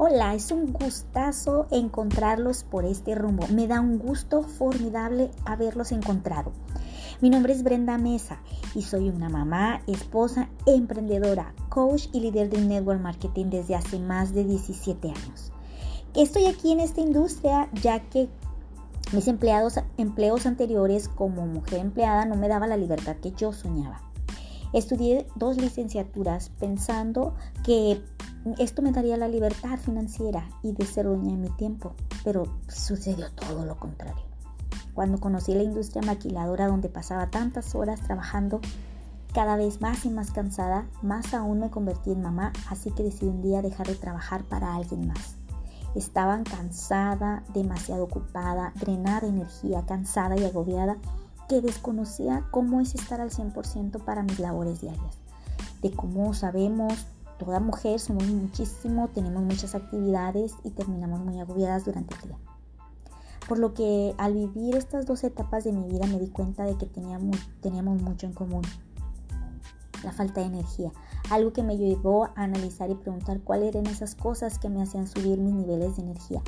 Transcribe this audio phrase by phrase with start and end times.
[0.00, 3.48] Hola, es un gustazo encontrarlos por este rumbo.
[3.48, 6.52] Me da un gusto formidable haberlos encontrado.
[7.20, 8.40] Mi nombre es Brenda Mesa
[8.76, 14.32] y soy una mamá, esposa, emprendedora, coach y líder de network marketing desde hace más
[14.32, 15.50] de 17 años.
[16.14, 18.28] Estoy aquí en esta industria ya que
[19.12, 24.00] mis empleados, empleos anteriores como mujer empleada no me daba la libertad que yo soñaba.
[24.72, 27.34] Estudié dos licenciaturas pensando
[27.64, 28.00] que
[28.58, 33.30] esto me daría la libertad financiera y de ser dueña de mi tiempo, pero sucedió
[33.32, 34.22] todo lo contrario.
[34.94, 38.60] Cuando conocí la industria maquiladora donde pasaba tantas horas trabajando,
[39.32, 43.28] cada vez más y más cansada, más aún me convertí en mamá, así que decidí
[43.28, 45.36] un día dejar de trabajar para alguien más.
[45.94, 50.96] Estaba cansada, demasiado ocupada, drenada de energía, cansada y agobiada,
[51.48, 55.18] que desconocía cómo es estar al 100% para mis labores diarias.
[55.82, 57.06] De cómo sabemos
[57.38, 62.38] toda mujer somos muchísimo, tenemos muchas actividades y terminamos muy agobiadas durante el día.
[63.48, 66.76] Por lo que al vivir estas dos etapas de mi vida me di cuenta de
[66.76, 68.62] que teníamos, mucho en común.
[70.04, 70.92] La falta de energía,
[71.30, 75.08] algo que me llevó a analizar y preguntar cuáles eran esas cosas que me hacían
[75.08, 76.42] subir mis niveles de energía.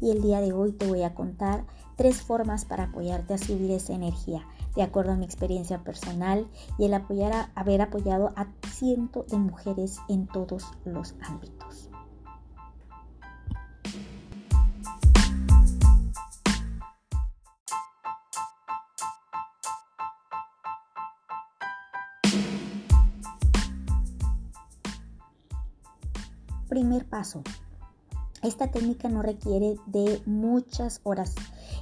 [0.00, 1.64] Y el día de hoy te voy a contar
[1.96, 6.86] tres formas para apoyarte a subir esa energía de acuerdo a mi experiencia personal y
[6.86, 11.90] el apoyar a, haber apoyado a cientos de mujeres en todos los ámbitos.
[26.68, 27.42] Primer paso.
[28.42, 31.36] Esta técnica no requiere de muchas horas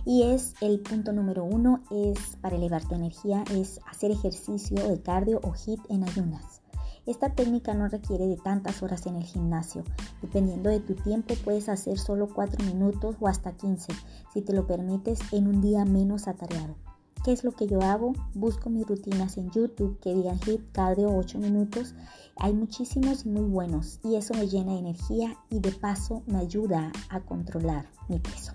[0.04, 5.00] y es el punto número uno, es para elevar tu energía, es hacer ejercicio de
[5.00, 6.60] cardio o HIT en ayunas.
[7.06, 9.84] Esta técnica no requiere de tantas horas en el gimnasio.
[10.20, 13.94] Dependiendo de tu tiempo puedes hacer solo 4 minutos o hasta 15,
[14.34, 16.76] si te lo permites en un día menos atareado.
[17.22, 18.14] ¿Qué es lo que yo hago?
[18.32, 21.94] Busco mis rutinas en YouTube que digan HIT cardio 8 minutos.
[22.36, 26.38] Hay muchísimos y muy buenos y eso me llena de energía y de paso me
[26.38, 28.52] ayuda a controlar mi peso.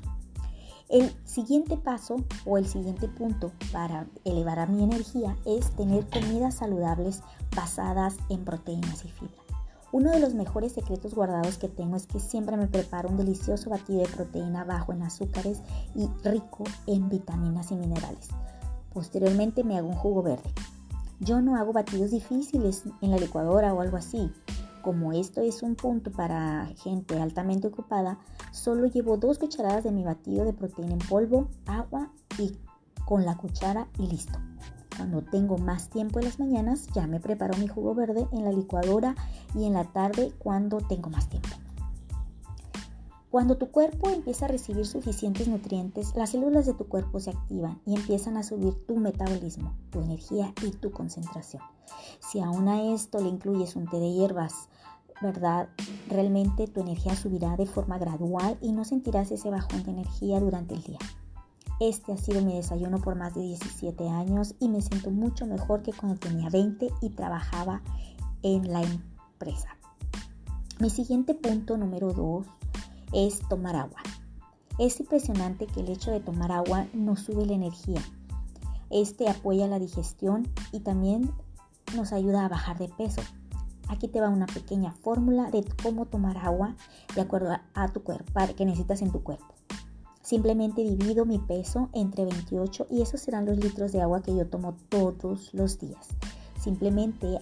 [0.90, 2.16] El siguiente paso
[2.46, 7.22] o el siguiente punto para elevar a mi energía es tener comidas saludables
[7.56, 9.46] basadas en proteínas y fibra.
[9.92, 13.70] Uno de los mejores secretos guardados que tengo es que siempre me preparo un delicioso
[13.70, 15.62] batido de proteína bajo en azúcares
[15.96, 18.30] y rico en vitaminas y minerales.
[18.96, 20.50] Posteriormente me hago un jugo verde.
[21.20, 24.32] Yo no hago batidos difíciles en la licuadora o algo así.
[24.82, 28.20] Como esto es un punto para gente altamente ocupada,
[28.54, 32.58] solo llevo dos cucharadas de mi batido de proteína en polvo, agua y
[33.06, 34.40] con la cuchara y listo.
[34.96, 38.54] Cuando tengo más tiempo en las mañanas, ya me preparo mi jugo verde en la
[38.54, 39.14] licuadora
[39.54, 41.50] y en la tarde cuando tengo más tiempo.
[43.36, 47.82] Cuando tu cuerpo empieza a recibir suficientes nutrientes, las células de tu cuerpo se activan
[47.86, 51.62] y empiezan a subir tu metabolismo, tu energía y tu concentración.
[52.22, 54.70] Si aún a esto le incluyes un té de hierbas,
[55.22, 55.68] ¿verdad?
[56.08, 60.76] Realmente tu energía subirá de forma gradual y no sentirás ese bajón de energía durante
[60.76, 61.00] el día.
[61.82, 65.84] Este ha sido mi desayuno por más de 17 años y me siento mucho mejor
[65.84, 67.82] que cuando tenía 20 y trabajaba
[68.44, 69.76] en la empresa.
[70.80, 72.46] Mi siguiente punto número 2
[73.14, 74.02] es tomar agua.
[74.78, 78.02] Es impresionante que el hecho de tomar agua nos sube la energía.
[78.90, 81.32] Este apoya la digestión y también
[81.96, 83.22] nos ayuda a bajar de peso.
[83.88, 86.76] Aquí te va una pequeña fórmula de cómo tomar agua
[87.16, 89.46] de acuerdo a, tu cuerpo, que necesitas en tu cuerpo.
[90.22, 94.48] Simplemente divido mi peso entre 28 y esos serán los litros de agua que yo
[94.48, 96.08] tomo todos los días.
[96.60, 97.42] Simplemente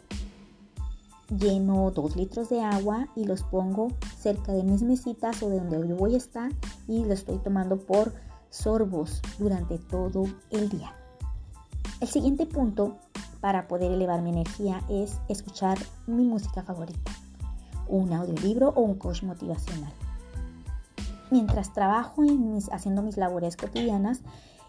[1.30, 5.88] lleno 2 litros de agua y los pongo cerca de mis mesitas o de donde
[5.88, 6.52] yo voy a estar
[6.88, 8.14] y lo estoy tomando por
[8.50, 10.94] sorbos durante todo el día.
[12.02, 12.98] El siguiente punto
[13.42, 15.78] para poder elevar mi energía es escuchar
[16.08, 17.12] mi música favorita,
[17.88, 19.92] un audiolibro o un coach motivacional.
[21.32, 22.22] Mientras trabajo
[22.72, 24.22] haciendo mis labores cotidianas,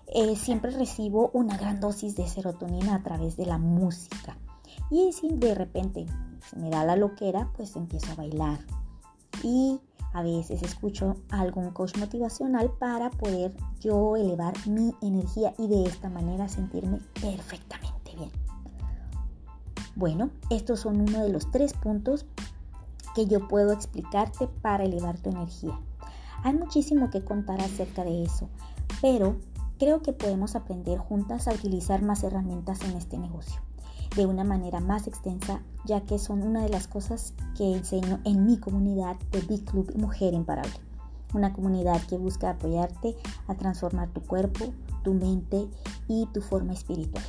[0.06, 4.36] eh, siempre recibo una gran dosis de serotonina a través de la música.
[4.90, 6.06] Y si de repente
[6.56, 8.58] me da la loquera, pues empiezo a bailar.
[9.42, 9.80] Y
[10.12, 16.08] a veces escucho algún coach motivacional para poder yo elevar mi energía y de esta
[16.08, 18.30] manera sentirme perfectamente bien.
[19.96, 22.26] Bueno, estos son uno de los tres puntos
[23.14, 25.78] que yo puedo explicarte para elevar tu energía.
[26.44, 28.48] Hay muchísimo que contar acerca de eso,
[29.00, 29.36] pero
[29.78, 33.60] creo que podemos aprender juntas a utilizar más herramientas en este negocio.
[34.16, 38.46] De una manera más extensa, ya que son una de las cosas que enseño en
[38.46, 40.72] mi comunidad de Big Club Mujer Imparable.
[41.34, 43.16] Una comunidad que busca apoyarte
[43.49, 44.72] a transformar tu cuerpo,
[45.02, 45.69] tu mente
[46.06, 47.25] y tu forma espiritual.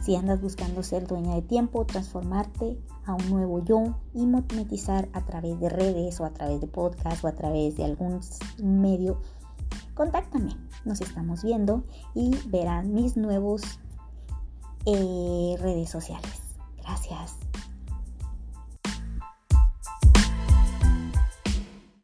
[0.00, 5.24] Si andas buscando ser dueña de tiempo, transformarte a un nuevo yo y monetizar a
[5.24, 8.20] través de redes o a través de podcast o a través de algún
[8.62, 9.20] medio,
[9.94, 10.56] contáctame.
[10.84, 11.84] Nos estamos viendo
[12.14, 13.80] y verán mis nuevos
[14.86, 16.40] eh, redes sociales.
[16.82, 17.34] Gracias.